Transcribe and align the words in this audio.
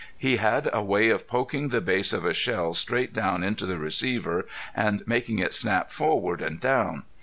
He 0.17 0.37
had 0.37 0.67
a 0.73 0.81
way 0.81 1.09
of 1.11 1.27
poking 1.27 1.67
the 1.67 1.79
base 1.79 2.11
of 2.11 2.25
a 2.25 2.33
shell 2.33 2.73
straight 2.73 3.13
down 3.13 3.43
into 3.43 3.67
the 3.67 3.77
receiver 3.77 4.47
and 4.75 5.03
making 5.07 5.37
it 5.37 5.53
snap 5.53 5.91
forward 5.91 6.41
and 6.41 6.59
down. 6.59 7.03